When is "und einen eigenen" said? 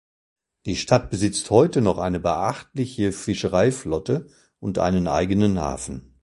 4.57-5.59